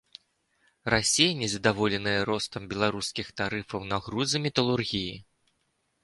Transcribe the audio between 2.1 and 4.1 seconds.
ростам беларускіх тарыфаў на